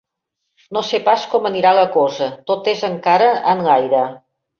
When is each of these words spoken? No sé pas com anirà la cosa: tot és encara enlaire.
No 0.77 0.81
sé 0.85 0.99
pas 1.09 1.25
com 1.33 1.45
anirà 1.49 1.73
la 1.79 1.83
cosa: 1.97 2.29
tot 2.53 2.71
és 2.73 2.81
encara 2.91 3.29
enlaire. 3.53 4.01